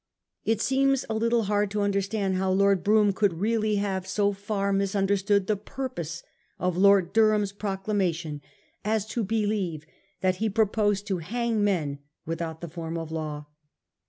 It 0.45 0.61
seems 0.63 1.05
a 1.11 1.13
little 1.13 1.43
hard 1.43 1.69
to 1.69 1.83
understand 1.83 2.33
how 2.33 2.49
Lord 2.51 2.83
Brougham 2.83 3.13
could 3.13 3.33
really 3.39 3.75
have 3.75 4.07
so 4.07 4.33
far 4.33 4.73
mis 4.73 4.95
understood 4.95 5.45
the 5.45 5.55
purpose 5.55 6.23
of 6.57 6.75
Lord 6.75 7.13
Durham's 7.13 7.53
proclama 7.53 8.11
tion 8.15 8.41
as 8.83 9.05
to 9.09 9.23
believe 9.23 9.85
that 10.21 10.37
he 10.37 10.49
proposed 10.49 11.05
to 11.05 11.19
hang 11.19 11.63
men 11.63 11.99
without 12.25 12.61
the 12.61 12.67
form 12.67 12.97
of 12.97 13.11
law. 13.11 13.45